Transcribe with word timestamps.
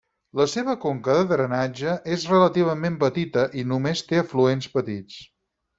La 0.39 0.45
seva 0.53 0.73
conca 0.85 1.17
de 1.17 1.25
drenatge 1.33 1.93
és 2.15 2.25
relativament 2.33 2.97
petita 3.07 3.47
i 3.65 3.69
només 3.75 4.07
té 4.11 4.25
afluents 4.27 4.73
petits. 4.79 5.25